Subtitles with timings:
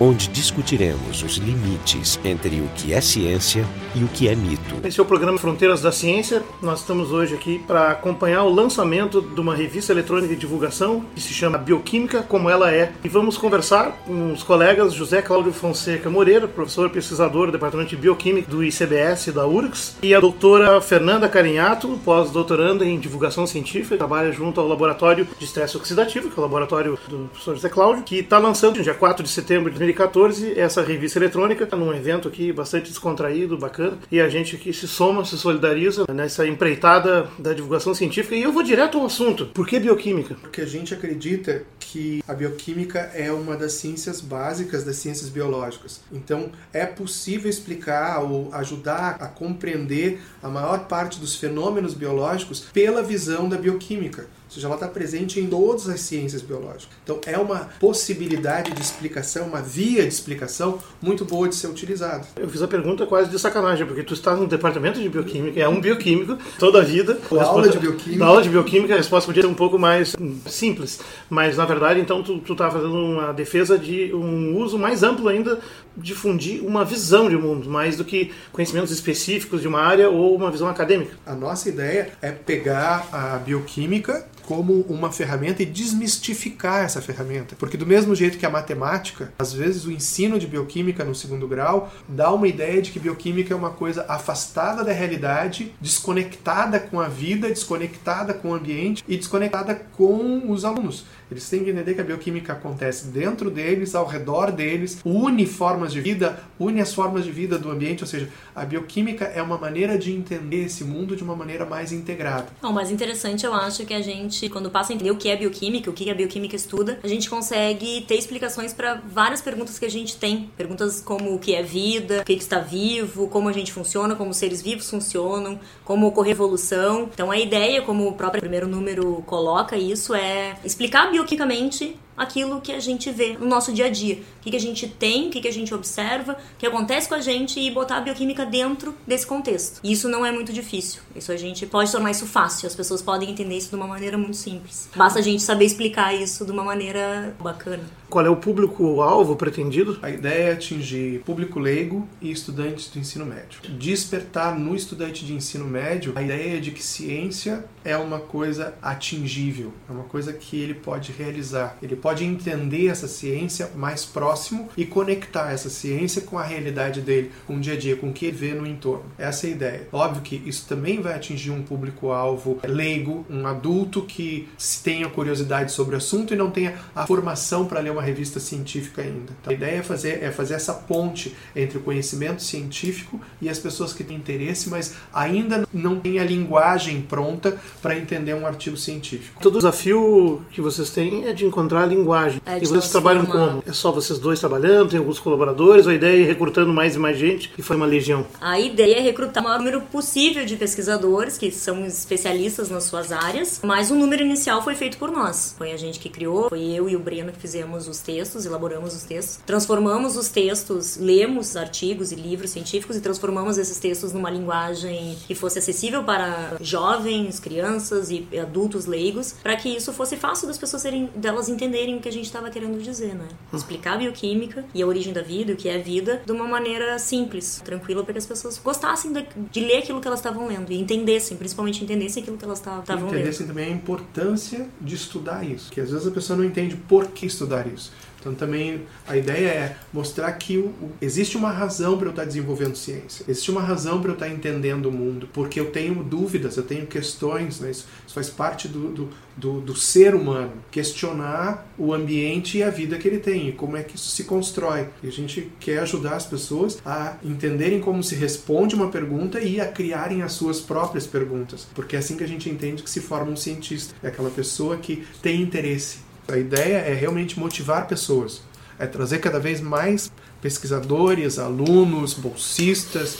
[0.00, 4.76] onde discutiremos os limites entre o que é ciência e o que é mito.
[4.82, 6.42] Esse é o programa Fronteiras da Ciência.
[6.62, 11.20] Nós estamos hoje aqui para acompanhar o lançamento de uma revista eletrônica de divulgação que
[11.20, 12.92] se chama Bioquímica Como Ela É.
[13.04, 17.96] E vamos conversar com os colegas José Cláudio Fonseca Moreira, professor pesquisador do Departamento de
[17.96, 24.32] Bioquímica do ICBS da URGS, e a doutora Fernanda Carinhato, pós-doutoranda em divulgação científica, trabalha
[24.32, 28.20] junto ao Laboratório de Estresse Oxidativo, que é o laboratório do professor José Cláudio, que
[28.20, 32.88] está lançando dia 4 de setembro de 2014 essa revista eletrônica, num evento aqui bastante
[32.88, 38.34] descontraído, bacana, e a gente aqui se soma, se solidariza nessa empreitada da divulgação científica.
[38.34, 39.46] E eu vou direto ao assunto.
[39.46, 40.36] Por que bioquímica?
[40.40, 46.00] Porque a gente acredita que a bioquímica é uma das ciências básicas das ciências biológicas.
[46.12, 53.02] Então, é possível explicar ou ajudar a compreender a maior parte dos fenômenos biológicos pela
[53.02, 54.28] visão da bioquímica.
[54.50, 56.88] Ou seja, ela está presente em todas as ciências biológicas.
[57.04, 62.26] Então, é uma possibilidade de explicação, uma via de explicação muito boa de ser utilizada.
[62.36, 65.66] Eu fiz a pergunta quase de sacanagem, porque tu está no departamento de bioquímica, é
[65.66, 67.18] um bioquímico toda a vida.
[67.32, 68.18] A aula de bioquímica.
[68.18, 70.14] Na aula de bioquímica, a resposta podia ser um pouco mais
[70.46, 71.00] simples,
[71.30, 75.58] mas na verdade, então, tu está fazendo uma defesa de um uso mais amplo ainda,
[75.96, 80.50] difundir uma visão de mundo, mais do que conhecimentos específicos de uma área ou uma
[80.50, 81.16] visão acadêmica.
[81.24, 87.54] A nossa ideia é pegar a bioquímica como uma ferramenta e desmistificar essa ferramenta.
[87.56, 91.46] Porque do mesmo jeito que a matemática, às vezes o ensino de bioquímica no segundo
[91.46, 96.98] grau dá uma ideia de que bioquímica é uma coisa afastada da realidade, desconectada com
[96.98, 101.04] a vida, desconectada com o ambiente e desconectada com os alunos.
[101.30, 105.92] Eles têm que entender que a bioquímica acontece dentro deles, ao redor deles, une formas
[105.92, 109.56] de vida, une as formas de vida do ambiente, ou seja, a bioquímica é uma
[109.56, 112.48] maneira de entender esse mundo de uma maneira mais integrada.
[112.62, 115.36] O mais interessante eu acho que a gente, quando passa a entender o que é
[115.36, 119.84] bioquímica, o que a bioquímica estuda, a gente consegue ter explicações para várias perguntas que
[119.84, 120.50] a gente tem.
[120.56, 124.34] Perguntas como o que é vida, o que está vivo, como a gente funciona, como
[124.34, 127.08] seres vivos funcionam, como ocorre evolução.
[127.12, 132.60] Então a ideia, como o próprio primeiro número coloca isso, é explicar a bioquimicamente aquilo
[132.60, 134.16] que a gente vê no nosso dia a dia.
[134.38, 137.08] O que, que a gente tem, o que, que a gente observa, o que acontece
[137.08, 139.80] com a gente e botar a bioquímica dentro desse contexto.
[139.82, 141.02] E isso não é muito difícil.
[141.14, 142.66] Isso a gente pode tornar isso fácil.
[142.66, 144.88] As pessoas podem entender isso de uma maneira muito simples.
[144.94, 147.82] Basta a gente saber explicar isso de uma maneira bacana.
[148.10, 149.98] Qual é o público-alvo pretendido?
[150.02, 153.60] A ideia é atingir público leigo e estudantes do ensino médio.
[153.78, 159.72] Despertar no estudante de ensino médio a ideia de que ciência é uma coisa atingível,
[159.88, 161.76] é uma coisa que ele pode realizar.
[161.80, 167.30] Ele pode entender essa ciência mais próximo e conectar essa ciência com a realidade dele,
[167.46, 169.04] com o dia a dia, com o que ele vê no entorno.
[169.18, 169.88] Essa é a ideia.
[169.92, 174.48] Óbvio que isso também vai atingir um público-alvo leigo, um adulto que
[174.82, 179.02] tenha curiosidade sobre o assunto e não tenha a formação para ler uma revista científica
[179.02, 179.32] ainda.
[179.40, 183.58] Então, a ideia é fazer, é fazer essa ponte entre o conhecimento científico e as
[183.58, 188.76] pessoas que têm interesse, mas ainda não têm a linguagem pronta para entender um artigo
[188.76, 189.40] científico.
[189.40, 192.40] Todo desafio que vocês têm é de encontrar linguagem.
[192.46, 193.48] É e vocês trabalham transformar.
[193.48, 193.64] como?
[193.66, 196.96] É só vocês dois trabalhando, tem alguns colaboradores, ou a ideia é ir recrutando mais
[196.96, 198.26] e mais gente e foi uma legião?
[198.40, 203.12] A ideia é recrutar o maior número possível de pesquisadores que são especialistas nas suas
[203.12, 205.54] áreas, mas o número inicial foi feito por nós.
[205.56, 208.94] Foi a gente que criou, foi eu e o Breno que fizemos os textos, elaboramos
[208.94, 214.30] os textos, transformamos os textos, lemos artigos e livros científicos e transformamos esses textos numa
[214.30, 220.46] linguagem que fosse acessível para jovens, crianças e adultos leigos, para que isso fosse fácil
[220.46, 223.26] das pessoas serem, delas entenderem o que a gente estava querendo dizer, né?
[223.52, 226.46] Explicar a bioquímica e a origem da vida, o que é a vida, de uma
[226.46, 230.46] maneira simples, tranquila, para que as pessoas gostassem de, de ler aquilo que elas estavam
[230.46, 233.16] lendo e entendessem, principalmente entendessem aquilo que elas estavam estavam lendo.
[233.16, 237.08] entendessem também a importância de estudar isso, que às vezes a pessoa não entende por
[237.08, 237.92] que estudar isso.
[238.20, 242.24] Então também a ideia é mostrar que o, o- existe uma razão para eu estar
[242.24, 246.56] desenvolvendo ciência, existe uma razão para eu estar entendendo o mundo, porque eu tenho dúvidas,
[246.56, 247.70] eu tenho questões, né?
[247.70, 252.68] isso, isso faz parte do, do, do, do ser humano, questionar o ambiente e a
[252.70, 254.88] vida que ele tem, e como é que isso se constrói.
[255.02, 259.60] E a gente quer ajudar as pessoas a entenderem como se responde uma pergunta e
[259.60, 263.00] a criarem as suas próprias perguntas, porque é assim que a gente entende que se
[263.00, 266.09] forma um cientista, é aquela pessoa que tem interesse.
[266.30, 268.42] A ideia é realmente motivar pessoas,
[268.78, 270.10] é trazer cada vez mais
[270.40, 273.18] pesquisadores, alunos, bolsistas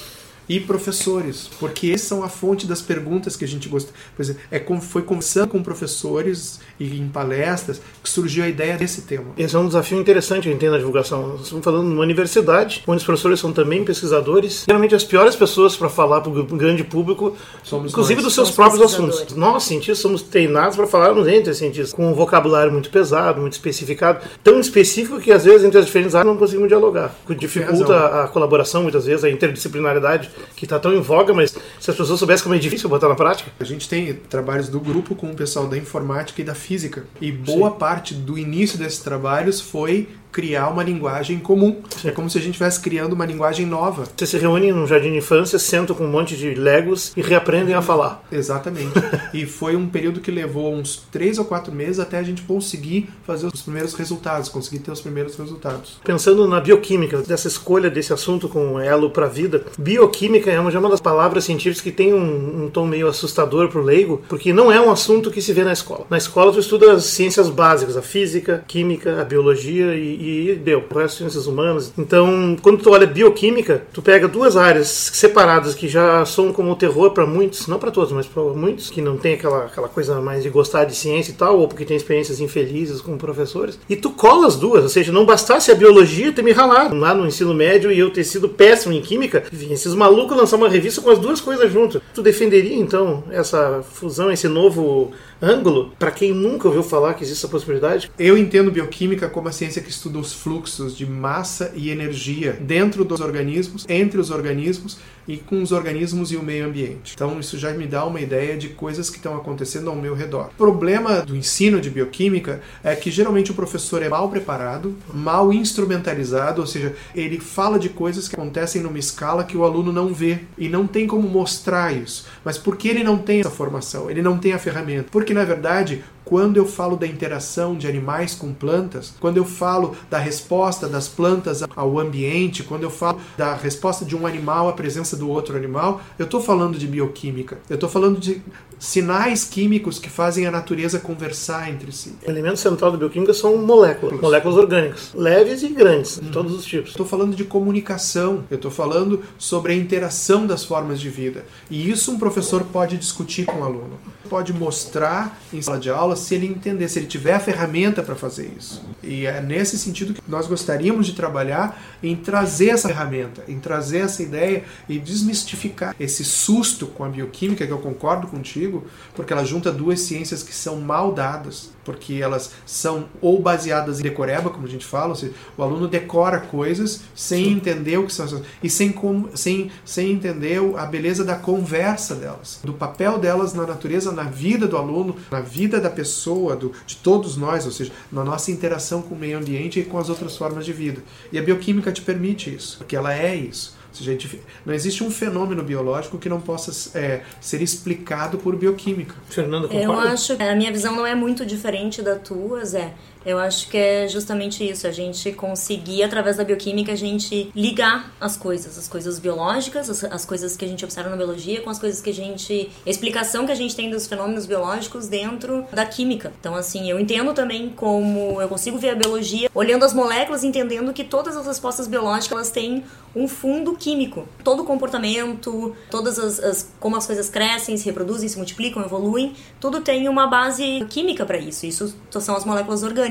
[0.51, 3.93] e professores, porque eles são a fonte das perguntas que a gente gosta.
[4.17, 8.77] Por exemplo, é como foi conversando com professores e em palestras que surgiu a ideia
[8.77, 9.27] desse tema.
[9.39, 11.29] Esse é um desafio interessante, eu entendo, na divulgação.
[11.29, 14.65] Nós estamos falando numa universidade, onde os professores são também pesquisadores.
[14.67, 18.25] Geralmente as piores pessoas para falar para o grande público, Somos inclusive nós.
[18.25, 19.37] dos seus Somos próprios assuntos.
[19.37, 24.19] Nós, cientistas, somos treinados para falarmos entre cientistas, com um vocabulário muito pesado, muito especificado,
[24.43, 27.15] tão específico que às vezes entre as diferentes áreas não conseguimos dialogar.
[27.25, 31.51] O que dificulta a colaboração, muitas vezes, a interdisciplinaridade, que está tão em voga, mas
[31.51, 33.51] se as pessoas soubessem como é difícil botar na prática.
[33.59, 37.05] A gente tem trabalhos do grupo com o pessoal da informática e da física.
[37.21, 41.77] E boa parte do início desses trabalhos foi criar uma linguagem comum.
[42.05, 44.05] É como se a gente estivesse criando uma linguagem nova.
[44.17, 47.75] Você se reúne num jardim de infância, sentam com um monte de legos e reaprendem
[47.75, 48.25] a falar.
[48.31, 48.93] Exatamente.
[49.35, 53.09] e foi um período que levou uns três ou quatro meses até a gente conseguir
[53.27, 56.01] fazer os primeiros resultados, conseguir ter os primeiros resultados.
[56.05, 60.71] Pensando na bioquímica, dessa escolha desse assunto com elo para a vida, bioquímica é uma,
[60.71, 63.85] já é uma das palavras científicas que tem um, um tom meio assustador para o
[63.85, 66.07] leigo, porque não é um assunto que se vê na escola.
[66.09, 70.85] Na escola tu estuda as ciências básicas, a física, química, a biologia e, e deu,
[70.89, 71.93] o resto ciências humanas.
[71.97, 76.77] Então, quando tu olha bioquímica, tu pega duas áreas separadas que já são como o
[76.77, 80.21] terror para muitos, não para todos, mas para muitos que não tem aquela, aquela coisa
[80.21, 83.97] mais de gostar de ciência e tal, ou porque tem experiências infelizes com professores, e
[83.97, 87.27] tu cola as duas, ou seja, não bastasse a biologia ter me ralado lá no
[87.27, 91.01] ensino médio e eu ter sido péssimo em química, enfim, esses malucos lançar uma revista
[91.01, 92.03] com as duas coisas junto.
[92.15, 97.39] Tu defenderia então essa fusão, esse novo ângulo, para quem nunca ouviu falar que existe
[97.41, 98.11] essa possibilidade?
[98.19, 103.05] Eu entendo bioquímica como a ciência que estuda os fluxos de massa e energia dentro
[103.05, 104.99] dos organismos, entre os organismos
[105.31, 107.13] e com os organismos e o meio ambiente.
[107.15, 110.51] Então isso já me dá uma ideia de coisas que estão acontecendo ao meu redor.
[110.55, 115.53] O problema do ensino de bioquímica é que geralmente o professor é mal preparado, mal
[115.53, 120.13] instrumentalizado, ou seja, ele fala de coisas que acontecem numa escala que o aluno não
[120.13, 122.27] vê e não tem como mostrar isso.
[122.45, 124.11] Mas por que ele não tem essa formação?
[124.11, 125.09] Ele não tem a ferramenta?
[125.13, 129.97] Porque na verdade quando eu falo da interação de animais com plantas, quando eu falo
[130.09, 134.73] da resposta das plantas ao ambiente, quando eu falo da resposta de um animal à
[134.73, 137.59] presença do outro animal, eu estou falando de bioquímica.
[137.69, 138.43] Eu estou falando de
[138.79, 142.15] sinais químicos que fazem a natureza conversar entre si.
[142.27, 146.65] O elemento central da bioquímica são moléculas, moléculas orgânicas, leves e grandes, de todos os
[146.65, 146.91] tipos.
[146.91, 151.45] Estou falando de comunicação, eu estou falando sobre a interação das formas de vida.
[151.71, 153.99] E isso um professor pode discutir com o aluno.
[154.29, 158.15] Pode mostrar em sala de aula se ele entender, se ele tiver a ferramenta para
[158.15, 158.83] fazer isso.
[159.03, 163.99] E é nesse sentido que nós gostaríamos de trabalhar em trazer essa ferramenta, em trazer
[163.99, 169.45] essa ideia e desmistificar esse susto com a bioquímica, que eu concordo contigo, porque ela
[169.45, 174.67] junta duas ciências que são mal dadas, porque elas são ou baseadas em decoreba, como
[174.67, 177.53] a gente fala, ou seja, o aluno decora coisas sem Sim.
[177.53, 178.95] entender o que são essas e sem,
[179.35, 184.67] sem, sem entender a beleza da conversa delas, do papel delas na natureza, na vida
[184.67, 189.03] do aluno, na vida da pessoa, do, de todos nós, ou seja, na nossa interação
[189.03, 191.03] com o meio ambiente e com as outras formas de vida.
[191.33, 193.80] E a bioquímica te permite isso, porque ela é isso.
[193.93, 198.55] Seja, a gente- não existe um fenômeno biológico que não possa é, ser explicado por
[198.57, 199.15] bioquímica.
[199.29, 200.13] Fernanda, Eu concorda?
[200.13, 202.93] acho que a minha visão não é muito diferente da tua, Zé.
[203.25, 208.11] Eu acho que é justamente isso, a gente conseguir, através da bioquímica, a gente ligar
[208.21, 211.69] as coisas, as coisas biológicas, as, as coisas que a gente observa na biologia, com
[211.69, 212.71] as coisas que a gente.
[212.87, 216.33] a explicação que a gente tem dos fenômenos biológicos dentro da química.
[216.41, 220.93] Então, assim, eu entendo também como eu consigo ver a biologia olhando as moléculas, entendendo
[220.93, 222.85] que todas as respostas biológicas elas têm
[223.15, 224.27] um fundo químico.
[224.43, 229.35] Todo o comportamento, todas as, as- como as coisas crescem, se reproduzem, se multiplicam, evoluem,
[229.61, 231.67] tudo tem uma base química para isso.
[231.67, 233.10] Isso são as moléculas orgânicas.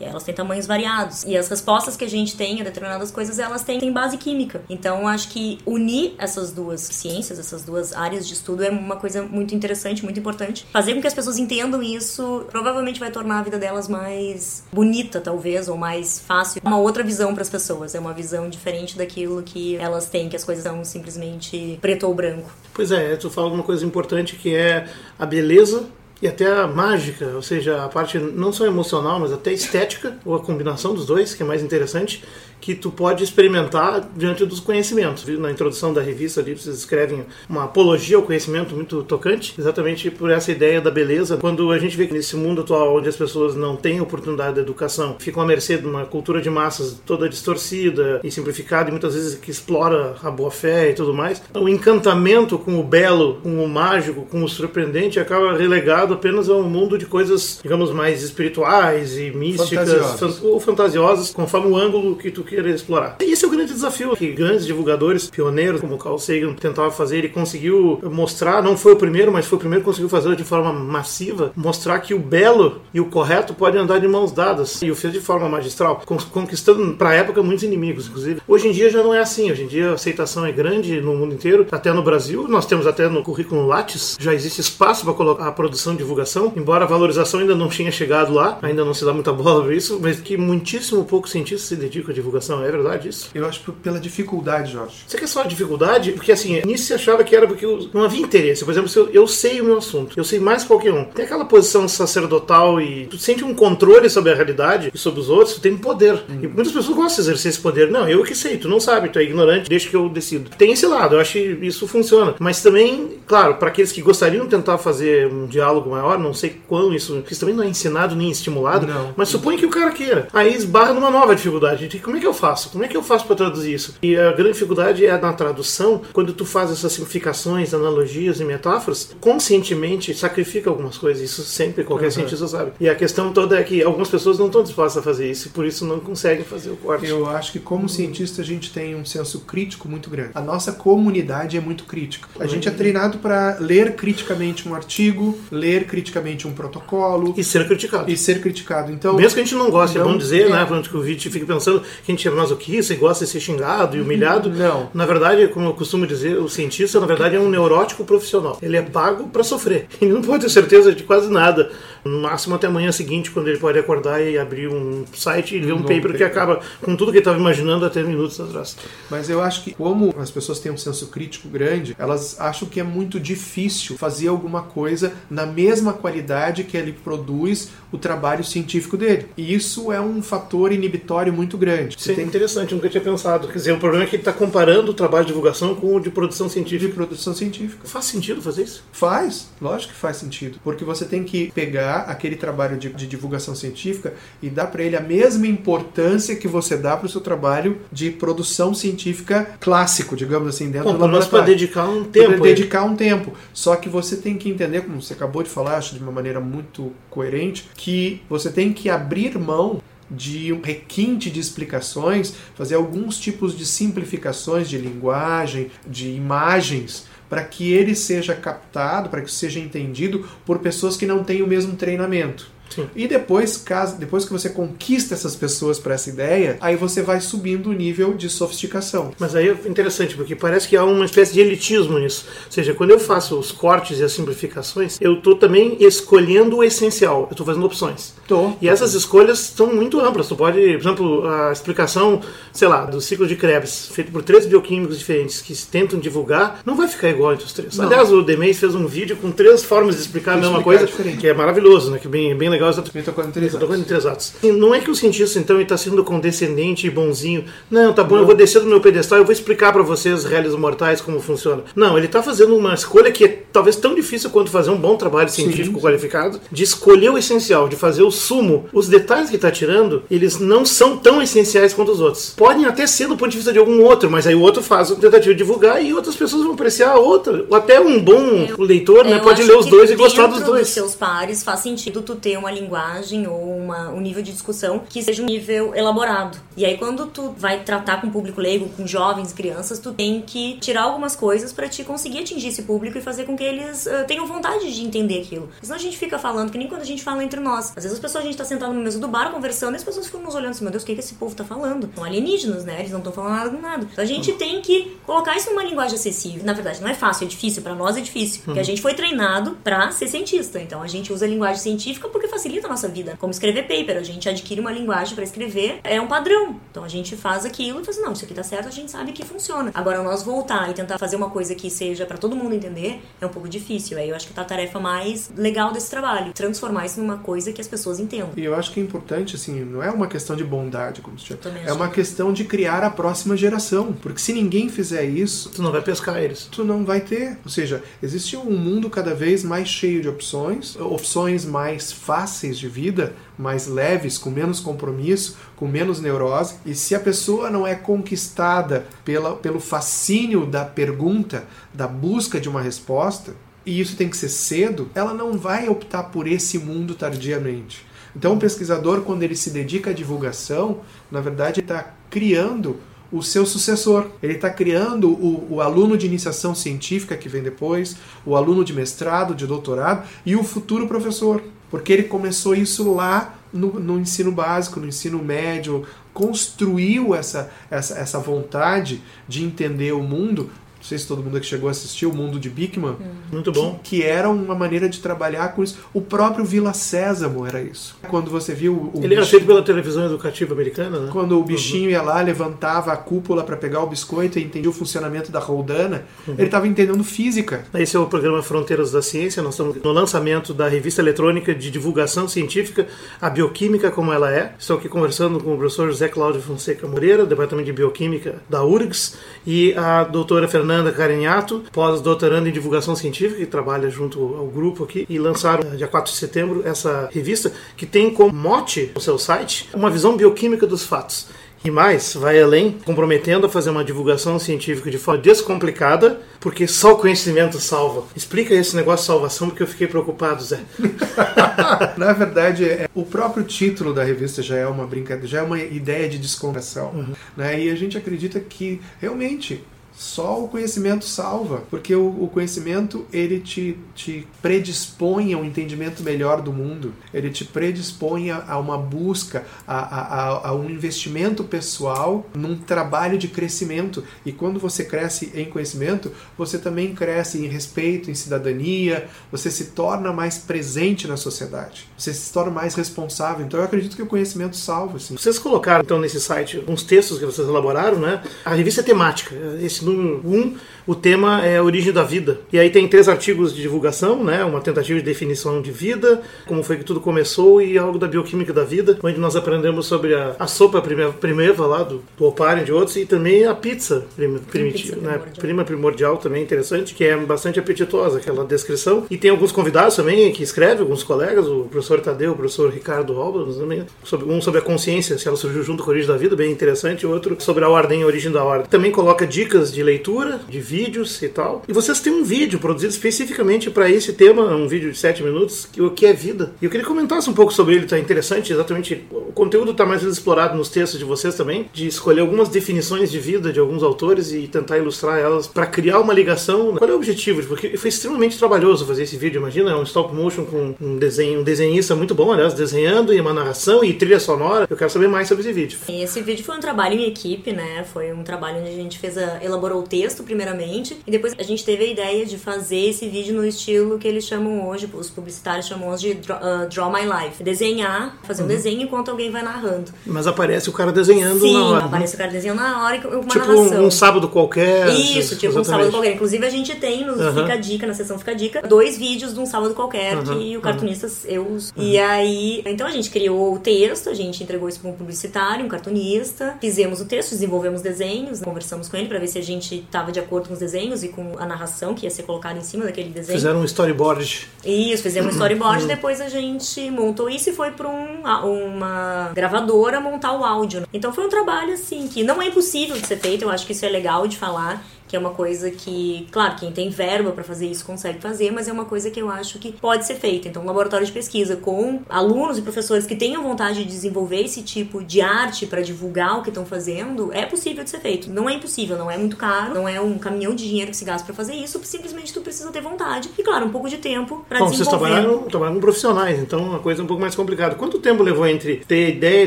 [0.00, 1.24] E elas têm tamanhos variados.
[1.24, 4.62] E as respostas que a gente tem a determinadas coisas, elas têm, têm base química.
[4.68, 9.22] Então, acho que unir essas duas ciências, essas duas áreas de estudo é uma coisa
[9.22, 10.66] muito interessante, muito importante.
[10.72, 15.20] Fazer com que as pessoas entendam isso provavelmente vai tornar a vida delas mais bonita,
[15.20, 16.60] talvez, ou mais fácil.
[16.64, 17.94] Uma outra visão para as pessoas.
[17.94, 22.14] É uma visão diferente daquilo que elas têm, que as coisas são simplesmente preto ou
[22.14, 22.50] branco.
[22.72, 24.86] Pois é, tu fala uma coisa importante que é
[25.18, 25.86] a beleza
[26.20, 30.34] e até a mágica, ou seja, a parte não só emocional, mas até estética, ou
[30.34, 32.24] a combinação dos dois, que é mais interessante,
[32.60, 35.24] que tu pode experimentar diante dos conhecimentos.
[35.38, 40.30] Na introdução da revista ali, vocês escrevem uma apologia ao conhecimento muito tocante, exatamente por
[40.30, 41.36] essa ideia da beleza.
[41.36, 44.60] Quando a gente vê que nesse mundo atual, onde as pessoas não têm oportunidade de
[44.60, 49.14] educação, ficam à mercê de uma cultura de massas toda distorcida e simplificada, e muitas
[49.14, 53.68] vezes que explora a boa-fé e tudo mais, o encantamento com o belo, com o
[53.68, 58.22] mágico, com o surpreendente acaba relegado limitado apenas a um mundo de coisas, digamos, mais
[58.22, 60.38] espirituais e místicas Fantasiosas.
[60.38, 63.16] fan- ou fantasiosas, conforme o ângulo que tu queira explorar.
[63.20, 67.18] E esse é o grande desafio que grandes divulgadores, pioneiros como Carl Sagan tentavam fazer.
[67.18, 70.44] Ele conseguiu mostrar, não foi o primeiro, mas foi o primeiro que conseguiu fazer de
[70.44, 74.80] forma massiva, mostrar que o belo e o correto podem andar de mãos dadas.
[74.82, 78.40] E o fez de forma magistral, con- conquistando para a época muitos inimigos, inclusive.
[78.46, 79.50] Hoje em dia já não é assim.
[79.50, 82.46] Hoje em dia a aceitação é grande no mundo inteiro, até no Brasil.
[82.48, 86.84] Nós temos até no currículo Lattes, já existe espaço para colocar a produção divulgação, embora
[86.84, 89.98] a valorização ainda não tinha chegado lá, ainda não se dá muita bola para isso,
[90.00, 92.64] mas que muitíssimo pouco cientistas se dedicam à divulgação.
[92.64, 93.30] É verdade isso?
[93.34, 94.96] Eu acho pela dificuldade, Jorge.
[95.06, 96.12] Você quer só a dificuldade?
[96.12, 98.64] Porque assim, nisso se achava que era porque não havia interesse.
[98.64, 101.04] Por exemplo, se eu, eu sei o meu assunto, eu sei mais que qualquer um.
[101.04, 105.28] Tem aquela posição sacerdotal e tu sente um controle sobre a realidade e sobre os
[105.28, 106.22] outros, tu tem poder.
[106.28, 107.90] E muitas pessoas gostam de exercer esse poder.
[107.90, 110.50] Não, eu que sei, tu não sabe, tu é ignorante, deixa que eu decido.
[110.56, 112.34] Tem esse lado, eu acho que isso funciona.
[112.38, 116.60] Mas também, claro, para aqueles que gostariam de tentar fazer um diálogo maior, não sei
[116.66, 119.12] quão isso, porque isso também não é ensinado nem estimulado, Não.
[119.16, 120.28] mas supõe que o cara queira.
[120.32, 121.88] Aí esbarra numa nova dificuldade.
[121.88, 122.70] De como é que eu faço?
[122.70, 123.94] Como é que eu faço para traduzir isso?
[124.02, 129.10] E a grande dificuldade é na tradução, quando tu faz essas simplificações, analogias e metáforas,
[129.20, 131.22] conscientemente sacrifica algumas coisas.
[131.22, 132.10] Isso sempre qualquer Uhum.
[132.10, 132.72] cientista sabe.
[132.80, 135.50] E a questão toda é que algumas pessoas não estão dispostas a fazer isso e
[135.50, 137.06] por isso não conseguem fazer o corte.
[137.06, 140.30] Eu acho que como cientista a gente tem um senso crítico muito grande.
[140.34, 142.28] A nossa comunidade é muito crítica.
[142.40, 147.66] A gente é treinado para ler criticamente um artigo, ler criticamente um protocolo E ser
[147.66, 148.10] criticado.
[148.10, 148.92] e ser criticado.
[148.92, 150.50] Então, Mesmo que a gente não goste, é Não, bom dizer, é.
[150.50, 150.64] né?
[150.66, 153.96] Quando o Vit fica pensando que a gente é masoquista e gosta de ser xingado
[153.96, 154.50] e humilhado.
[154.50, 154.90] Não.
[154.94, 158.58] Na verdade, como eu costumo dizer, o cientista, na verdade, é um neurótico profissional.
[158.62, 159.86] Ele é pago para sofrer.
[160.00, 161.70] Ele não pode ter certeza de quase nada.
[162.04, 165.72] No máximo até amanhã seguinte, quando ele pode acordar e abrir um site e ler
[165.72, 166.16] um Um paper paper.
[166.16, 168.76] que acaba com tudo que ele estava imaginando até minutos atrás.
[169.10, 172.80] Mas eu acho que, como as pessoas têm um senso crítico grande, elas acham que
[172.80, 178.96] é muito difícil fazer alguma coisa na mesma qualidade que ele produz o trabalho científico
[178.96, 179.26] dele.
[179.36, 181.96] E isso é um fator inibitório muito grande.
[181.98, 183.48] Isso é interessante, eu nunca tinha pensado.
[183.48, 186.00] Quer dizer, o problema é que ele está comparando o trabalho de divulgação com o
[186.00, 186.94] de produção de científica.
[186.94, 187.86] produção científica.
[187.86, 188.84] Faz sentido fazer isso?
[188.92, 190.58] Faz, lógico que faz sentido.
[190.62, 194.96] Porque você tem que pegar aquele trabalho de, de divulgação científica e dar para ele
[194.96, 200.48] a mesma importância que você dá para o seu trabalho de produção científica clássico, digamos
[200.48, 201.68] assim, dentro Bom, do pelo menos para laboratório.
[201.68, 202.44] dedicar um tempo.
[202.44, 202.54] aí.
[202.54, 203.32] dedicar um tempo.
[203.52, 206.40] Só que você tem que entender, como você acabou de falar, acho de uma maneira
[206.40, 213.18] muito coerente, que você tem que abrir mão de um requinte de explicações, fazer alguns
[213.18, 219.60] tipos de simplificações de linguagem, de imagens, para que ele seja captado, para que seja
[219.60, 222.50] entendido por pessoas que não têm o mesmo treinamento.
[222.68, 222.88] Sim.
[222.94, 227.20] E depois, caso, depois que você conquista essas pessoas para essa ideia, aí você vai
[227.20, 229.12] subindo o nível de sofisticação.
[229.18, 232.26] Mas aí é interessante, porque parece que há uma espécie de elitismo nisso.
[232.46, 236.64] Ou seja, quando eu faço os cortes e as simplificações, eu estou também escolhendo o
[236.64, 237.22] essencial.
[237.22, 238.14] Eu estou fazendo opções.
[238.26, 238.52] Tô.
[238.60, 240.28] E essas escolhas são muito amplas.
[240.28, 242.20] Tu pode, por exemplo, a explicação,
[242.52, 246.76] sei lá, do ciclo de Krebs, feito por três bioquímicos diferentes que tentam divulgar, não
[246.76, 247.76] vai ficar igual entre os três.
[247.76, 247.86] Não.
[247.86, 250.86] Aliás, o Demeis fez um vídeo com três formas de explicar a mesma explicar coisa,
[250.86, 251.18] diferente.
[251.18, 251.98] que é maravilhoso, né?
[251.98, 252.57] Que é bem, bem legal.
[252.66, 253.54] Essa- Mitocondrias.
[253.54, 254.32] eu tô falando em três atos.
[254.42, 257.44] Não é que o cientista, então, está sendo condescendente e bonzinho.
[257.70, 260.54] Não, tá bom, eu vou descer do meu pedestal e vou explicar para vocês, réis
[260.54, 261.62] mortais, como funciona.
[261.76, 264.96] Não, ele está fazendo uma escolha que é talvez tão difícil quanto fazer um bom
[264.96, 265.84] trabalho científico Sim.
[265.84, 268.66] qualificado, de escolher o essencial, de fazer o sumo.
[268.72, 272.34] Os detalhes que está tirando, eles não são tão essenciais quanto os outros.
[272.36, 274.90] Podem até ser do ponto de vista de algum outro, mas aí o outro faz
[274.90, 277.44] a tentativa de divulgar e outras pessoas vão apreciar a outra.
[277.48, 280.68] Ou até um bom leitor né, pode ler os dois e gostar dos dois.
[280.68, 285.02] seus pares faz sentido tu ter uma linguagem ou uma, um nível de discussão que
[285.02, 286.38] seja um nível elaborado.
[286.56, 290.58] E aí quando tu vai tratar com público leigo, com jovens, crianças, tu tem que
[290.58, 294.04] tirar algumas coisas pra te conseguir atingir esse público e fazer com que eles ah,
[294.04, 295.48] tenham vontade de entender aquilo.
[295.62, 297.72] Senão a gente fica falando que nem quando a gente fala entre nós.
[297.76, 299.84] Às vezes as pessoas, a gente tá sentado no mesa do bar conversando e as
[299.84, 301.90] pessoas ficam nos olhando assim, meu Deus, o que, que esse povo tá falando?
[301.94, 302.80] São alienígenas, né?
[302.80, 303.88] Eles não estão falando nada com nada.
[303.92, 306.44] Então a gente tem que colocar isso numa linguagem acessível.
[306.44, 307.62] Na verdade, não é fácil, é difícil.
[307.62, 308.42] Pra nós é difícil.
[308.44, 310.60] Porque a gente foi treinado pra ser cientista.
[310.60, 313.16] Então a gente usa a linguagem científica porque facilita a nossa vida.
[313.18, 316.56] Como escrever paper, a gente adquire uma linguagem pra escrever, é um padrão.
[316.70, 319.12] Então a gente faz aquilo e faz, não, isso aqui tá certo, a gente sabe
[319.12, 319.70] que funciona.
[319.74, 323.26] Agora nós voltar e tentar fazer uma coisa que seja pra todo mundo entender é
[323.26, 323.98] um pouco difícil.
[323.98, 327.52] Aí eu acho que tá a tarefa mais legal desse trabalho, transformar isso numa coisa
[327.52, 328.30] que as pessoas entendam.
[328.36, 331.26] E eu acho que é importante, assim, não é uma questão de bondade, como se
[331.26, 331.40] chama.
[331.66, 333.92] É uma que- questão de criar a próxima geração.
[333.92, 336.48] Porque se ninguém fizer isso, Tu não vai pescar eles.
[336.50, 337.36] tu não vai ter.
[337.44, 342.27] Ou seja, existe um mundo cada vez mais cheio de opções, opções mais fáceis
[342.58, 346.56] de vida, mais leves, com menos compromisso, com menos neurose.
[346.64, 352.48] E se a pessoa não é conquistada pela, pelo fascínio da pergunta, da busca de
[352.48, 356.94] uma resposta, e isso tem que ser cedo, ela não vai optar por esse mundo
[356.94, 357.86] tardiamente.
[358.16, 360.80] Então, o pesquisador, quando ele se dedica à divulgação,
[361.10, 362.80] na verdade, está criando
[363.10, 364.06] o seu sucessor.
[364.22, 368.72] Ele está criando o, o, aluno de iniciação científica que vem depois, o aluno de
[368.72, 371.42] mestrado, de doutorado e o futuro professor.
[371.70, 377.98] Porque ele começou isso lá no, no ensino básico, no ensino médio, construiu essa, essa,
[377.98, 380.50] essa vontade de entender o mundo
[380.88, 382.92] sei se todo mundo aqui chegou a assistir o Mundo de Bickman.
[382.92, 383.14] Hum.
[383.32, 383.78] Muito bom.
[383.82, 385.78] Que, que, era uma maneira de trabalhar com isso.
[385.92, 387.96] O próprio Vila Sésamo era isso.
[388.08, 388.90] Quando você viu o.
[388.94, 391.10] Ele bichinho, era feito pela televisão educativa americana, né?
[391.12, 391.90] Quando o bichinho uhum.
[391.90, 396.04] ia lá, levantava a cúpula para pegar o biscoito e entendia o funcionamento da roldana,
[396.26, 396.34] uhum.
[396.34, 397.64] ele estava entendendo física.
[397.74, 399.42] Esse é o programa Fronteiras da Ciência.
[399.42, 402.86] Nós estamos no lançamento da revista eletrônica de divulgação científica,
[403.20, 404.54] a bioquímica como ela é.
[404.58, 409.16] Estou aqui conversando com o professor José Cláudio Fonseca Moreira, Departamento de Bioquímica da URGS,
[409.46, 414.84] e a doutora Fernanda Fernanda Carinhato, pós-doutoranda em divulgação científica, que trabalha junto ao grupo
[414.84, 419.18] aqui, e lançaram, dia 4 de setembro, essa revista que tem como mote no seu
[419.18, 421.26] site uma visão bioquímica dos fatos.
[421.64, 426.92] E mais, vai além, comprometendo a fazer uma divulgação científica de forma descomplicada, porque só
[426.92, 428.04] o conhecimento salva.
[428.14, 430.60] Explica esse negócio de salvação, porque eu fiquei preocupado, Zé.
[431.98, 435.58] Na verdade, é, o próprio título da revista já é uma brincadeira, já é uma
[435.58, 436.92] ideia de descontração.
[436.92, 437.12] Uhum.
[437.36, 437.64] Né?
[437.64, 439.60] E a gente acredita que realmente
[439.98, 446.04] só o conhecimento salva, porque o, o, conhecimento ele te, te predispõe a um entendimento
[446.04, 451.42] melhor do mundo, ele te predispõe a, a uma busca, a, a, a, um investimento
[451.42, 454.04] pessoal num trabalho de crescimento.
[454.24, 459.64] E quando você cresce em conhecimento, você também cresce em respeito, em cidadania, você se
[459.72, 463.44] torna mais presente na sociedade, você se torna mais responsável.
[463.44, 464.98] Então eu acredito que o conhecimento salva.
[464.98, 465.16] Assim.
[465.16, 468.22] Vocês colocaram então nesse site uns textos que vocês elaboraram, né?
[468.44, 469.34] A revista é temática.
[469.60, 470.54] Esse número 1, um,
[470.86, 472.40] o tema é a origem da vida.
[472.52, 474.42] E aí tem três artigos de divulgação, né?
[474.44, 478.52] Uma tentativa de definição de vida, como foi que tudo começou e algo da bioquímica
[478.52, 482.64] da vida, onde nós aprendemos sobre a, a sopa primeva lá do, do Opário e
[482.64, 484.06] de outros e também a pizza
[484.50, 485.18] primitiva, né?
[485.18, 485.36] Primordial.
[485.38, 489.04] Prima primordial também interessante, que é bastante apetitosa aquela descrição.
[489.10, 493.18] E tem alguns convidados também que escrevem, alguns colegas, o professor Tadeu, o professor Ricardo
[493.20, 496.16] Alba, também, sobre, um sobre a consciência, se ela surgiu junto com a origem da
[496.16, 498.68] vida, bem interessante, e outro sobre a ordem e a origem da ordem.
[498.68, 501.62] Também coloca dicas de de leitura, de vídeos e tal.
[501.68, 505.68] E vocês têm um vídeo produzido especificamente para esse tema, um vídeo de 7 minutos,
[505.72, 506.52] que o que é vida.
[506.60, 509.06] E eu queria que comentasse um pouco sobre ele, tá interessante, exatamente.
[509.12, 513.20] O conteúdo está mais explorado nos textos de vocês também, de escolher algumas definições de
[513.20, 516.74] vida de alguns autores e tentar ilustrar elas para criar uma ligação.
[516.76, 517.40] Qual é o objetivo?
[517.46, 521.40] Porque foi extremamente trabalhoso fazer esse vídeo, imagina, é um stop motion com um desenho,
[521.40, 524.66] um desenhista muito bom, aliás, desenhando e uma narração e trilha sonora.
[524.68, 525.78] Eu quero saber mais sobre esse vídeo.
[525.88, 527.84] Esse vídeo foi um trabalho em equipe, né?
[527.92, 531.34] Foi um trabalho onde a gente fez a elaboração elaborou o texto primeiramente e depois
[531.38, 534.88] a gente teve a ideia de fazer esse vídeo no estilo que eles chamam hoje,
[534.92, 537.42] os publicitários chamam hoje de Draw, uh, draw My Life.
[537.42, 538.52] Desenhar, fazer um uhum.
[538.52, 539.92] desenho enquanto alguém vai narrando.
[540.06, 541.80] Mas aparece o cara desenhando Sim, na hora.
[541.80, 543.82] Sim, aparece o cara desenhando na hora e uma tipo narração.
[543.82, 544.88] Um, um sábado qualquer.
[544.88, 545.58] Isso, tipo exatamente.
[545.58, 546.14] um sábado qualquer.
[546.14, 547.34] Inclusive a gente tem no uhum.
[547.34, 550.24] Fica Dica, na sessão Fica Dica, dois vídeos de um sábado qualquer uhum.
[550.24, 551.72] que o cartunista eu uso.
[551.76, 555.64] E aí, então a gente criou o texto, a gente entregou isso para um publicitário,
[555.64, 559.57] um cartunista, fizemos o texto, desenvolvemos desenhos, conversamos com ele para ver se a gente
[559.58, 562.62] estava de acordo com os desenhos e com a narração que ia ser colocada em
[562.62, 563.38] cima daquele desenho.
[563.38, 564.48] Fizeram um storyboard.
[564.64, 565.88] Isso, fizemos um storyboard, uhum.
[565.88, 570.86] depois a gente montou isso e foi para um, uma gravadora montar o áudio.
[570.92, 573.72] Então foi um trabalho assim que não é impossível de ser feito, eu acho que
[573.72, 577.42] isso é legal de falar que é uma coisa que, claro, quem tem verba para
[577.42, 580.48] fazer isso consegue fazer, mas é uma coisa que eu acho que pode ser feita.
[580.48, 584.62] Então, um laboratório de pesquisa com alunos e professores que tenham vontade de desenvolver esse
[584.62, 588.30] tipo de arte para divulgar o que estão fazendo, é possível de ser feito.
[588.30, 591.04] Não é impossível, não é muito caro, não é um caminhão de dinheiro que se
[591.04, 594.44] gasta para fazer isso, simplesmente tu precisa ter vontade e, claro, um pouco de tempo
[594.48, 594.84] para desenvolver.
[594.84, 597.74] Vocês trabalham, trabalham com profissionais, então é uma coisa um pouco mais complicada.
[597.74, 599.46] Quanto tempo levou entre ter a ideia,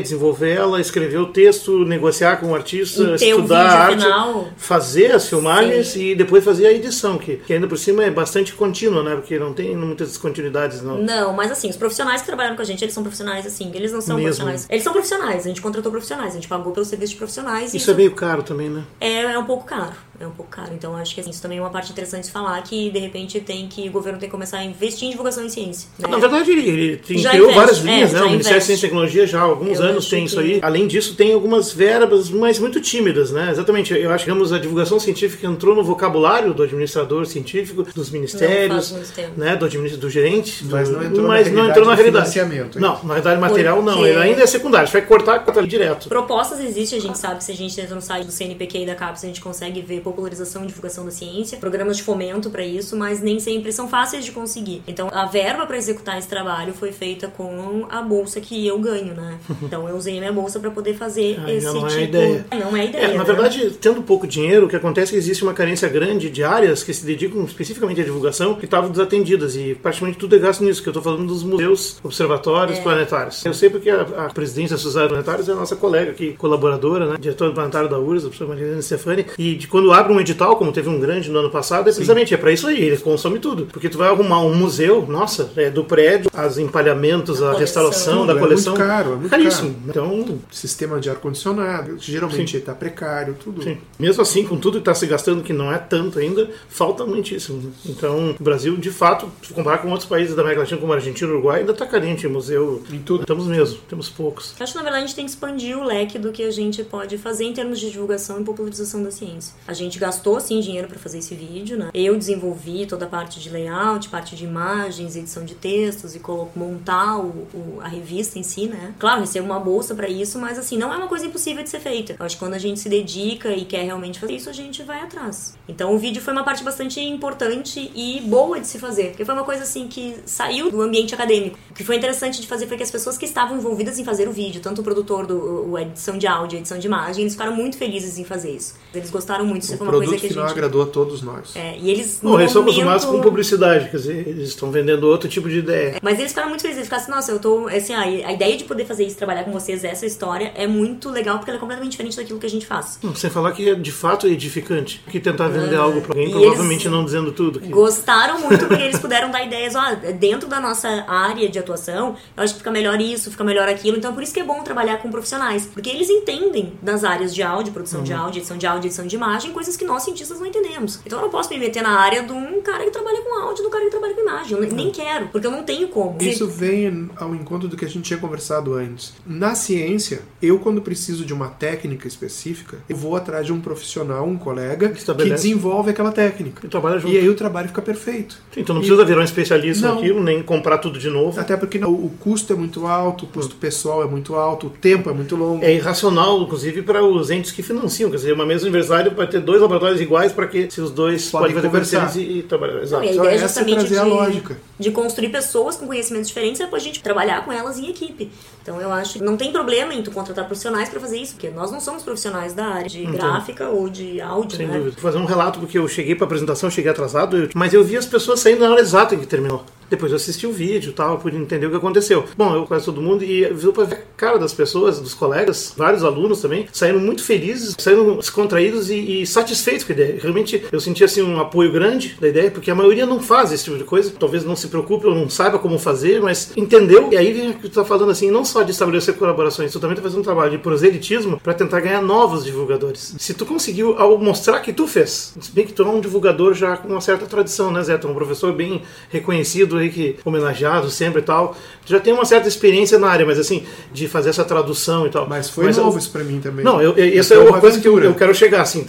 [0.00, 4.48] desenvolver ela, escrever o texto, negociar com o artista, estudar a arte, final.
[4.56, 5.51] fazer as filmagens?
[5.84, 6.00] Sim.
[6.00, 9.14] e depois fazer a edição, que, que ainda por cima é bastante contínua, né?
[9.16, 10.98] Porque não tem muitas descontinuidades, não.
[10.98, 13.92] Não, mas assim, os profissionais que trabalham com a gente, eles são profissionais assim, eles
[13.92, 14.28] não são Mesmo.
[14.28, 14.66] profissionais.
[14.70, 17.68] Eles são profissionais, a gente contratou profissionais, a gente pagou pelo serviço de profissionais.
[17.68, 18.84] Isso, isso é meio caro também, né?
[19.00, 20.72] É, é um pouco caro é um pouco caro.
[20.74, 23.40] Então acho que assim, isso também é uma parte interessante de falar que de repente
[23.40, 25.88] tem que o governo tem que começar a investir em divulgação em ciência.
[25.98, 26.08] Né?
[26.08, 28.22] Na verdade, ele, ele criou investe, várias linhas, é, né?
[28.22, 30.26] O Ministério de Ciência e Tecnologia já há alguns eu anos tem que...
[30.26, 30.58] isso aí.
[30.62, 33.50] Além disso, tem algumas verbas, mas muito tímidas, né?
[33.50, 33.94] Exatamente.
[33.94, 38.94] Eu acho que digamos, a divulgação científica entrou no vocabulário do administrador científico, dos ministérios,
[39.36, 42.30] né, do, do gerente, mas não entrou mas na não entrou na realidade.
[42.30, 43.90] Financiamento, não, na realidade material Porque...
[43.90, 46.08] não, ele ainda é secundário, você vai cortar, corta direto.
[46.08, 48.94] Propostas existem, a gente sabe, se a gente entra no site do CNPq e da
[48.94, 52.96] CAPES, a gente consegue ver popularização e divulgação da ciência, programas de fomento para isso,
[52.96, 54.82] mas nem sempre são fáceis de conseguir.
[54.86, 59.14] Então, a verba para executar esse trabalho foi feita com a bolsa que eu ganho,
[59.14, 59.38] né?
[59.62, 61.92] Então, eu usei a minha bolsa para poder fazer ah, esse não tipo...
[61.92, 62.46] É ideia.
[62.50, 63.04] Não é ideia.
[63.04, 63.24] É, na né?
[63.24, 66.82] verdade, tendo pouco dinheiro, o que acontece é que existe uma carência grande de áreas
[66.82, 70.82] que se dedicam especificamente à divulgação que estavam desatendidas e praticamente tudo é gasto nisso,
[70.82, 72.82] que eu estou falando dos museus, observatórios, É.
[72.82, 73.44] planetários.
[73.44, 77.06] Eu sei porque a, a presidência da Sociedade Planetários é a nossa colega aqui, colaboradora,
[77.06, 80.56] né, diretora planetária da URSS, a professora Marilene Stefani, e de quando abre um edital,
[80.56, 83.38] como teve um grande no ano passado, é precisamente é para isso aí, ele consome
[83.38, 83.66] tudo.
[83.66, 88.20] Porque tu vai arrumar um museu, nossa, é do prédio, as empalhamentos, A a, restauração
[88.20, 88.74] Tudo, da é coleção.
[88.74, 89.76] muito caro, é muito caríssimo.
[89.88, 93.62] Então, Sistema de ar-condicionado, geralmente está precário, tudo.
[93.62, 93.78] Sim.
[93.98, 97.72] Mesmo assim, com tudo que está se gastando, que não é tanto ainda, falta muitíssimo.
[97.86, 100.96] Então, o Brasil, de fato, se comparar com outros países da América Latina, como a
[100.96, 102.82] Argentina e Uruguai, ainda está carente em museu.
[102.92, 103.22] Em tudo.
[103.22, 104.54] Estamos mesmo, temos poucos.
[104.58, 106.50] Eu acho que na verdade a gente tem que expandir o leque do que a
[106.50, 109.54] gente pode fazer em termos de divulgação e popularização da ciência.
[109.66, 111.90] A gente gastou sim dinheiro para fazer esse vídeo, né?
[111.94, 116.20] Eu desenvolvi toda a parte de layout, parte de imagens, edição de textos e
[116.56, 118.94] montar o, o- a revista em si, né?
[118.98, 121.80] Claro, recebo uma bolsa para isso, mas assim, não é uma coisa impossível de ser
[121.80, 122.16] feita.
[122.18, 124.82] Eu acho que quando a gente se dedica e quer realmente fazer isso, a gente
[124.82, 125.54] vai atrás.
[125.68, 129.34] Então o vídeo foi uma parte bastante importante e boa de se fazer, porque foi
[129.34, 131.58] uma coisa assim que saiu do ambiente acadêmico.
[131.70, 134.28] O que foi interessante de fazer foi que as pessoas que estavam envolvidas em fazer
[134.28, 137.22] o vídeo, tanto o produtor do o- a edição de áudio, a edição de imagem,
[137.22, 138.74] eles ficaram muito felizes em fazer isso.
[138.94, 140.86] Eles gostaram muito, isso O foi uma produto coisa que a final gente agradou a
[140.86, 141.56] todos nós.
[141.56, 145.28] é, e eles no eles são acostumados com publicidade, quer dizer, eles estão vendendo outro
[145.28, 145.96] tipo de ideia.
[146.02, 147.68] Mas eles ficaram muito felizes, eles ficaram assim, nossa, eu tô.
[147.68, 151.08] Assim, a, a ideia de poder fazer isso, trabalhar com vocês, essa história, é muito
[151.10, 152.98] legal porque ela é completamente diferente daquilo que a gente faz.
[153.02, 155.02] Hum, Sem falar que é de fato edificante.
[155.10, 155.78] Que tentar vender É.
[155.78, 157.60] algo para alguém, provavelmente não dizendo tudo.
[157.60, 157.68] Que...
[157.68, 159.82] Gostaram muito porque eles puderam dar ideias, ó,
[160.18, 163.96] dentro da nossa área de atuação, eu acho que fica melhor isso, fica melhor aquilo.
[163.96, 167.42] Então por isso que é bom trabalhar com profissionais, porque eles entendem das áreas de
[167.42, 168.04] áudio, produção Uhum.
[168.04, 170.98] de áudio, edição de áudio, edição de imagem, coisas que nós cientistas não entendemos.
[171.06, 173.62] Então eu não posso me meter na área de um cara que trabalha com áudio,
[173.62, 174.58] do cara que trabalha com imagem.
[174.58, 176.18] Eu nem- quero, porque eu não tenho como.
[176.20, 179.14] Isso vem ao encontro do que a gente tinha conversado antes.
[179.24, 184.26] Na ciência, eu quando preciso de uma técnica específica, eu vou atrás de um profissional,
[184.26, 186.66] um colega, que desenvolve aquela técnica.
[186.66, 187.14] E trabalha junto.
[187.14, 188.38] E aí o trabalho fica perfeito.
[188.56, 189.94] Então não precisa virar um especialista Não.
[189.94, 191.40] naquilo, nem comprar tudo de novo.
[191.40, 194.70] Até porque não, o custo é muito alto, o custo pessoal é muito alto, o
[194.70, 195.64] tempo é muito longo.
[195.64, 198.10] É irracional, inclusive, para os entes que financiam.
[198.10, 201.30] Quer dizer, uma mesma universidade vai ter dois laboratórios iguais para que se os dois
[201.30, 202.16] Podem podem fazer conversar.
[202.20, 202.82] e, e trabalhar.
[202.82, 203.02] Exato.
[203.02, 204.56] Não, e a Então, ideia é é justamente trazer a de, lógica.
[204.78, 208.30] de construir pessoas com conhecimentos diferentes e depois a gente trabalhar com elas em equipe.
[208.62, 211.50] Então eu acho que não tem problema em tu contratar profissionais para fazer isso, porque
[211.50, 214.76] nós não somos profissionais da área de gráfica ou de áudio, Sem né?
[214.78, 214.92] dúvida.
[215.00, 217.96] Vou fazer um relato, porque eu cheguei para a apresentação, cheguei atrasado, mas eu vi
[217.96, 219.64] as pessoas saindo na hora exata em que terminou.
[219.92, 222.24] Depois eu assisti o vídeo tal, pude entender o que aconteceu.
[222.34, 225.74] Bom, eu quase todo mundo, e viu para ver a cara das pessoas, dos colegas,
[225.76, 230.18] vários alunos também, saíram muito felizes, saíram descontraídos e, e satisfeitos com a ideia.
[230.18, 233.64] Realmente eu senti assim um apoio grande da ideia, porque a maioria não faz esse
[233.64, 237.10] tipo de coisa, talvez não se preocupe ou não saiba como fazer, mas entendeu.
[237.12, 239.94] E aí vem que tu tá falando assim, não só de estabelecer colaborações, tu também
[239.94, 243.14] tá fazendo um trabalho de proselitismo para tentar ganhar novos divulgadores.
[243.18, 246.54] Se tu conseguiu ao mostrar que tu fez, se bem que tu é um divulgador
[246.54, 247.98] já com uma certa tradição, né, Zé?
[247.98, 251.56] Tu é um professor bem reconhecido aí, que homenageado sempre e tal.
[251.84, 255.10] Tu já tem uma certa experiência na área, mas assim, de fazer essa tradução e
[255.10, 255.28] tal.
[255.28, 256.64] Mas foi eu- novo isso pra mim também.
[256.64, 258.12] não, eu, eu, essa é uma uma coisa que eu, aventura.
[258.12, 258.84] eu quero chegar, assim,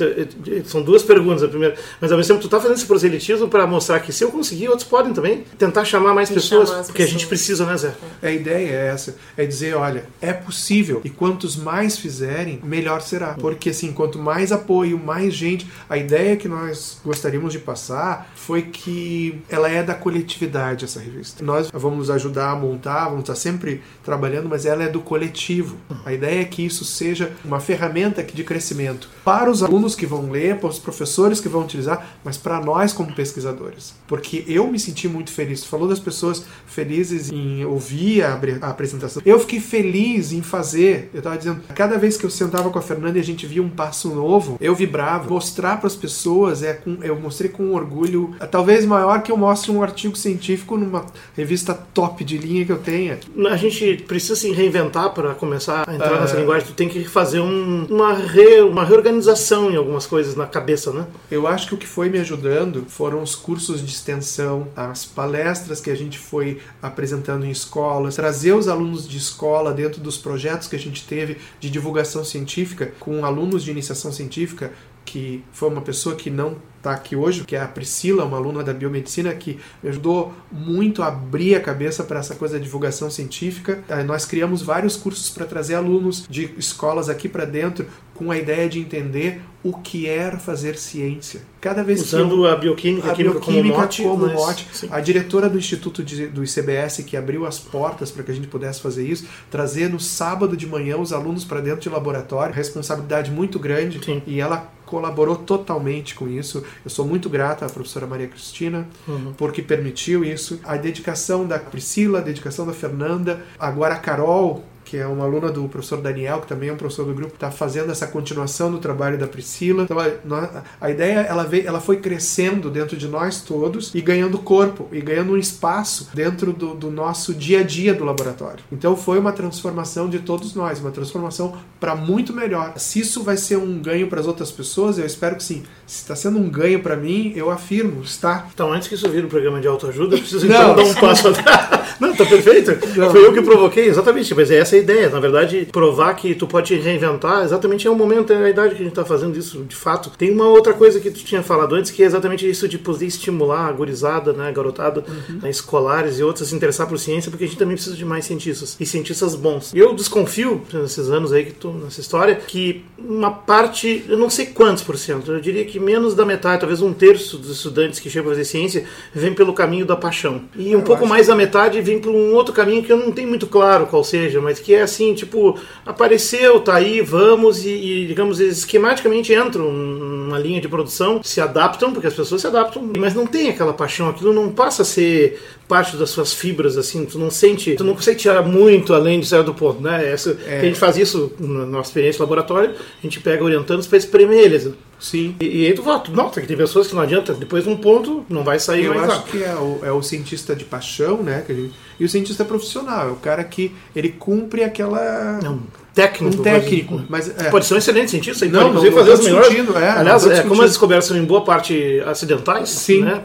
[0.66, 3.66] são duas perguntas, a primeira, mas ao mesmo tempo tu tá fazendo esse proselitismo para
[3.68, 7.08] mostrar que se eu conseguir, outros podem também, tentar chamar mais pessoas, chamar porque a
[7.08, 7.94] gente precisa, né, Zé?
[8.22, 13.34] A ideia é essa, é dizer, olha, é possível e quantos mais fizerem, melhor será.
[13.40, 18.62] Porque assim, quanto mais apoio, mais gente, a ideia que nós gostaríamos de passar foi
[18.64, 21.44] que ela é da coletividade essa revista.
[21.44, 25.78] Nós vamos ajudar a montar, vamos estar sempre trabalhando, mas ela é do coletivo.
[26.06, 30.30] A ideia é que isso seja uma ferramenta de crescimento para os alunos que vão
[30.30, 33.94] ler, para os professores que vão utilizar, mas para nós como pesquisadores.
[34.08, 35.62] Porque eu me senti muito feliz.
[35.62, 39.22] Tu falou das pessoas felizes em ouvir a, a apresentação.
[39.26, 41.10] Eu fiquei feliz em fazer.
[41.14, 43.62] Eu estava dizendo, cada vez que eu sentava com a Fernanda e a gente via
[43.62, 45.30] um passo novo, eu vibrava.
[45.30, 49.72] Mostrar para as pessoas é com, eu mostrei com orgulho, talvez maior que eu mostre
[49.72, 53.20] um artigo científico numa revista top de linha que eu tenha.
[53.50, 56.20] A gente precisa se reinventar para começar a entrar É.
[56.22, 60.46] nessa linguagem, tu tem que fazer um- uma, re- uma reorganização em algumas coisas na
[60.46, 61.06] cabeça, né?
[61.30, 65.80] Eu acho que o que foi me ajudando foram os cursos de extensão, as palestras
[65.82, 70.68] que a gente foi apresentando em escolas, trazer os alunos de escola dentro dos projetos
[70.68, 74.72] que a gente teve de divulgação científica, com alunos de iniciação científica,
[75.06, 78.62] que foi uma pessoa que não está aqui hoje, que é a Priscila, uma aluna
[78.62, 83.10] da biomedicina, que me ajudou muito a abrir a cabeça para essa coisa da divulgação
[83.10, 83.82] científica.
[84.06, 88.68] Nós criamos vários cursos para trazer alunos de escolas aqui para dentro com a ideia
[88.70, 91.42] de entender o que é fazer ciência.
[91.62, 96.04] Cada vez Usando que eu, a bioquímica, a bioquímica como mote a diretora do Instituto
[96.04, 99.90] de, do ICBS que abriu as portas para que a gente pudesse fazer isso, trazer
[99.90, 104.22] no sábado de manhã os alunos para dentro de laboratório, responsabilidade muito grande, sim.
[104.28, 106.64] e ela colaborou totalmente com isso.
[106.86, 109.34] Eu sou muito grata à professora Maria Cristina uhum.
[109.36, 110.60] porque permitiu isso.
[110.64, 115.52] A dedicação da Priscila, a dedicação da Fernanda, agora a Carol, que é uma aluna
[115.52, 118.78] do professor Daniel, que também é um professor do grupo, está fazendo essa continuação do
[118.78, 119.84] trabalho da Priscila.
[119.84, 124.38] Então, a, a ideia ela, veio, ela foi crescendo dentro de nós todos e ganhando
[124.40, 128.64] corpo e ganhando um espaço dentro do, do nosso dia a dia do laboratório.
[128.72, 132.74] Então foi uma transformação de todos nós, uma transformação para muito melhor.
[132.78, 135.64] Se isso vai ser um ganho para as outras pessoas, eu espero que sim.
[135.86, 138.48] Se está sendo um ganho para mim, eu afirmo, está.
[138.54, 141.28] Então, antes que isso vire um programa de autoajuda, eu preciso então dar um passo
[141.30, 141.84] atrás.
[142.00, 142.72] Não, tá perfeito.
[142.98, 143.12] Não.
[143.12, 144.34] Foi eu que provoquei, exatamente.
[144.34, 145.10] Mas é essa a ideia.
[145.10, 148.82] Na verdade, provar que tu pode reinventar, exatamente é o momento, é a idade que
[148.82, 150.12] a gente tá fazendo isso, de fato.
[150.18, 153.06] Tem uma outra coisa que tu tinha falado antes, que é exatamente isso de poder
[153.06, 155.40] estimular a gurizada, né, garotada, uhum.
[155.42, 158.06] né, escolares e outras a se interessar por ciência, porque a gente também precisa de
[158.06, 158.76] mais cientistas.
[158.80, 159.74] E cientistas bons.
[159.74, 164.48] Eu desconfio, nesses anos aí que tu, nessa história, que uma parte, eu não sei
[164.48, 168.10] quantos por cento, eu diria que menos da metade, talvez um terço dos estudantes que
[168.10, 170.42] chegam a fazer ciência, vem pelo caminho da paixão.
[170.56, 173.12] E um eu pouco mais da metade vem por um outro caminho que eu não
[173.12, 177.70] tenho muito claro qual seja, mas que é assim, tipo, apareceu, tá aí, vamos, e,
[177.70, 182.90] e digamos, esquematicamente entram numa linha de produção, se adaptam, porque as pessoas se adaptam,
[182.98, 187.06] mas não tem aquela paixão, aquilo não passa a ser parte das suas fibras, assim,
[187.06, 190.12] tu não sente, tu não consegue tirar muito além de sair do ponto, né?
[190.12, 190.60] Essa, é.
[190.60, 194.70] A gente faz isso na nossa experiência laboratório, a gente pega orientando para espremer eles.
[195.00, 195.36] Sim.
[195.40, 197.76] E, e aí tu volta, nota que tem pessoas que não adianta, depois de um
[197.78, 201.22] ponto não vai sair Eu mais acho que é o, é o cientista de paixão,
[201.22, 201.44] né?
[201.46, 205.40] Que gente, e o cientista profissional, é o cara que ele cumpre aquela.
[205.44, 205.62] Não
[205.94, 206.40] técnico.
[206.40, 207.02] Um técnico.
[207.08, 207.50] Mas, é.
[207.50, 209.76] Pode ser um excelente cientista, não, pode inclusive fazer as melhores.
[209.76, 213.04] É, Aliás, é, como as descobertas são em boa parte acidentais, Sim.
[213.04, 213.22] né?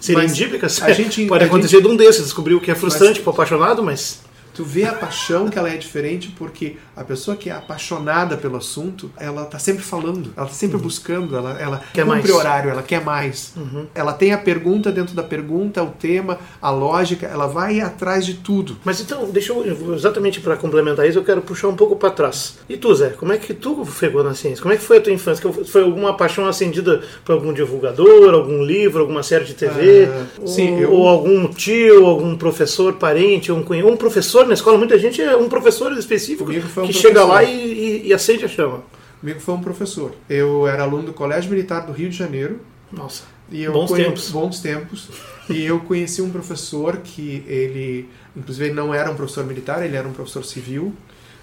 [0.00, 1.86] serendípicas, a gente, pode a acontecer gente...
[1.86, 4.20] de um desses, descobrir o que é frustrante para o apaixonado, mas
[4.52, 8.58] tu vê a paixão que ela é diferente porque a pessoa que é apaixonada pelo
[8.58, 10.82] assunto, ela tá sempre falando, ela tá sempre uhum.
[10.82, 12.30] buscando, ela, ela quer cumpre mais.
[12.30, 13.54] horário, ela quer mais.
[13.56, 13.86] Uhum.
[13.94, 18.34] Ela tem a pergunta dentro da pergunta, o tema, a lógica, ela vai atrás de
[18.34, 18.76] tudo.
[18.84, 22.58] Mas então, deixa eu, exatamente para complementar isso, eu quero puxar um pouco para trás.
[22.68, 24.60] E tu, Zé, como é que tu pegou na ciência?
[24.60, 25.50] Como é que foi a tua infância?
[25.64, 30.04] Foi alguma paixão acendida por algum divulgador, algum livro, alguma série de TV?
[30.04, 30.92] Ah, ou, sim, eu...
[30.92, 35.48] ou algum tio, algum professor, parente, um, um professor na escola, muita gente é um
[35.48, 37.08] professor específico um que professor.
[37.08, 38.82] chega lá e, e, e, acende a chama.
[39.20, 40.14] Comigo foi um professor.
[40.28, 42.60] Eu era aluno do Colégio Militar do Rio de Janeiro.
[42.90, 43.24] Nossa.
[43.50, 44.30] E eu bons tempos.
[44.30, 45.08] Bons tempos.
[45.48, 49.96] e eu conheci um professor que ele, inclusive, ele não era um professor militar, ele
[49.96, 50.94] era um professor civil.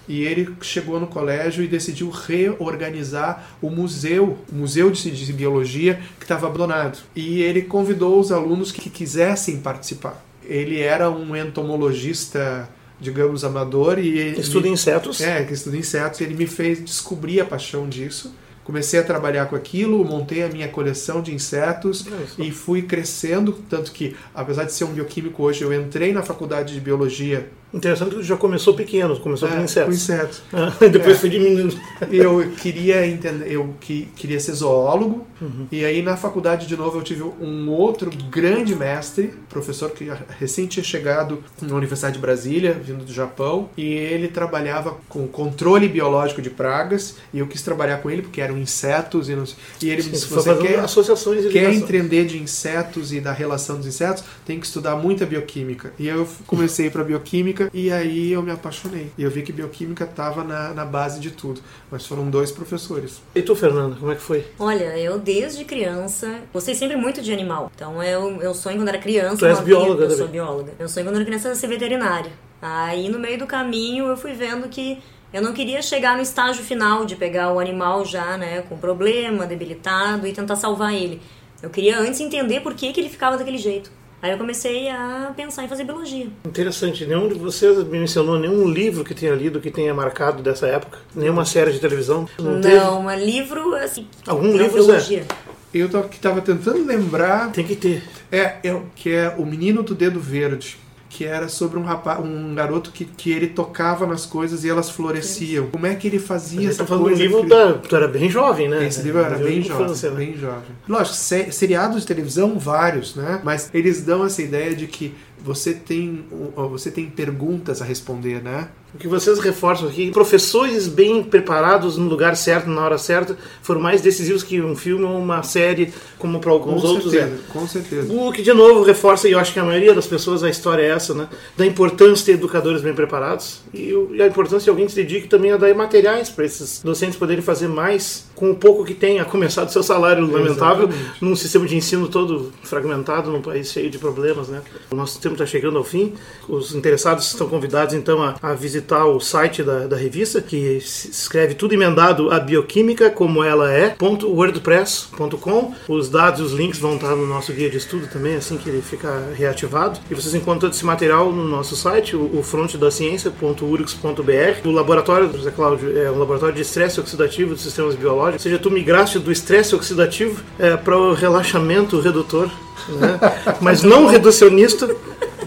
[0.08, 6.00] E ele chegou no colégio e decidiu reorganizar o museu, o museu de, de biologia
[6.18, 6.98] que estava abandonado.
[7.14, 10.24] E ele convidou os alunos que quisessem participar.
[10.42, 12.66] Ele era um entomologista
[13.00, 15.20] digamos, amador e estuda me, insetos.
[15.20, 16.20] É, que estuda insetos.
[16.20, 18.34] E ele me fez descobrir a paixão disso.
[18.64, 23.52] Comecei a trabalhar com aquilo, montei a minha coleção de insetos é e fui crescendo,
[23.66, 28.16] tanto que, apesar de ser um bioquímico hoje, eu entrei na faculdade de biologia Interessante
[28.16, 29.88] que já começou pequeno, começou é, com insetos.
[29.88, 30.42] Com insetos.
[30.58, 31.20] Ah, depois é.
[31.20, 31.78] foi diminuindo.
[32.10, 35.66] Eu queria entender, eu que, queria ser zoólogo, uhum.
[35.70, 40.66] e aí na faculdade de novo eu tive um outro grande mestre, professor que recém
[40.66, 46.42] tinha chegado na Universidade de Brasília, vindo do Japão, e ele trabalhava com controle biológico
[46.42, 49.44] de pragas, e eu quis trabalhar com ele porque eram insetos, e, não,
[49.82, 53.86] e ele Sim, disse, você quer, associações quer entender de insetos e da relação dos
[53.86, 55.92] insetos, tem que estudar muita bioquímica.
[55.98, 59.10] E eu comecei para bioquímica bioquímica e aí eu me apaixonei.
[59.18, 61.60] E eu vi que bioquímica estava na, na base de tudo.
[61.90, 63.20] Mas foram dois professores.
[63.34, 64.46] E tu, Fernanda, como é que foi?
[64.58, 67.70] Olha, eu desde criança gostei sempre muito de animal.
[67.74, 69.38] Então eu, eu sonho quando era criança.
[69.38, 70.72] Tu és bióloga, Eu sou bióloga.
[70.78, 72.30] Eu sonho quando era criança ser veterinária.
[72.62, 74.98] Aí no meio do caminho eu fui vendo que
[75.32, 79.46] eu não queria chegar no estágio final de pegar o animal já, né, com problema,
[79.46, 81.20] debilitado e tentar salvar ele.
[81.62, 83.90] Eu queria antes entender por que, que ele ficava daquele jeito.
[84.20, 86.26] Aí eu comecei a pensar em fazer biologia.
[86.44, 87.06] Interessante.
[87.06, 90.98] Nenhum de vocês mencionou nenhum livro que tenha lido que tenha marcado dessa época?
[91.14, 92.28] Nenhuma série de televisão?
[92.38, 94.06] Não, não livro, assim.
[94.26, 95.24] Algum livro, biologia.
[95.72, 97.52] Eu estava tentando lembrar.
[97.52, 98.02] Tem que ter.
[98.32, 100.78] É, é, que é O Menino do Dedo Verde
[101.08, 104.90] que era sobre um rapaz, um garoto que, que ele tocava nas coisas e elas
[104.90, 105.66] floresciam.
[105.68, 107.22] Como é que ele fazia Você essa tá falando do coisa?
[107.22, 107.74] livro da.
[107.74, 108.86] Tu era bem jovem, né?
[108.86, 110.16] Esse livro era bem jovem, infância, né?
[110.16, 110.70] bem jovem.
[110.88, 113.40] Lógico, se- seriados de televisão, vários, né?
[113.42, 116.24] Mas eles dão essa ideia de que você tem,
[116.56, 118.68] você tem perguntas a responder, né?
[118.94, 123.82] O que vocês reforçam aqui, professores bem preparados no lugar certo, na hora certa, foram
[123.82, 127.20] mais decisivos que um filme ou uma série, como para alguns Com outros é.
[127.20, 128.12] certeza, com certeza.
[128.12, 130.82] O que de novo reforça, e eu acho que a maioria das pessoas a história
[130.82, 131.28] é essa, né?
[131.54, 135.28] Da importância de ter educadores bem preparados e, e a importância de alguém se dedique
[135.28, 139.20] também a dar materiais para esses docentes poderem fazer mais com o pouco que tem,
[139.20, 141.24] a começar do seu salário lamentável, Exatamente.
[141.24, 144.62] num sistema de ensino todo fragmentado, num país cheio de problemas, né?
[144.90, 146.14] O nosso tempo está chegando ao fim.
[146.48, 151.54] Os interessados estão convidados então a, a visitar o site da, da revista, que escreve
[151.54, 155.74] tudo emendado a bioquímica como ela é, ponto wordpress.com.
[155.88, 158.68] Os dados e os links vão estar no nosso guia de estudo também, assim que
[158.68, 160.00] ele ficar reativado.
[160.10, 164.68] E vocês encontram todo esse material no nosso site, o, o frontedaciencia.urgs.br.
[164.68, 168.44] O laboratório do José Cláudio é um laboratório de estresse oxidativo dos sistemas biológicos.
[168.44, 172.50] Ou seja, tu migraste do estresse oxidativo é, para o relaxamento redutor,
[172.88, 173.18] né?
[173.60, 174.88] mas não reducionista,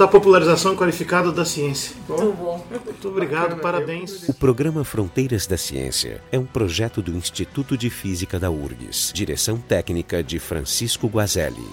[0.01, 1.95] da popularização qualificada da ciência.
[2.09, 2.65] Muito bom.
[2.71, 4.27] Muito obrigado, parabéns.
[4.27, 9.11] O programa Fronteiras da Ciência é um projeto do Instituto de Física da URGS.
[9.13, 11.67] Direção técnica de Francisco Guazelli.